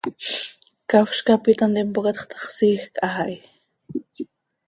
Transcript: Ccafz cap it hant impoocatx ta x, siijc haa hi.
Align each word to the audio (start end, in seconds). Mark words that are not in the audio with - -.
Ccafz 0.87 1.17
cap 1.25 1.43
it 1.51 1.59
hant 1.63 1.79
impoocatx 1.81 2.23
ta 2.29 2.37
x, 2.43 2.45
siijc 2.55 2.93
haa 3.05 3.23
hi. 3.29 3.37